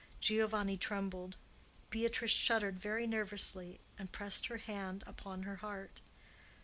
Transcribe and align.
Giovanni 0.19 0.77
trembled. 0.77 1.35
Beatrice 1.91 2.31
shuddered 2.31 2.83
nervously, 2.83 3.79
and 3.99 4.11
pressed 4.11 4.47
her 4.47 4.57
hand 4.57 5.03
upon 5.05 5.43
her 5.43 5.57
heart. 5.57 5.99